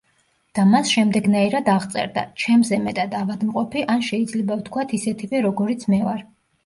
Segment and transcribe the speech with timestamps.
[0.59, 6.27] და მას შემდეგნაირად აღწერდა: „ჩემზე მეტად ავადმყოფი, ან შეიძლება ვთქვათ ისეთივე როგორიც მე ვარ“.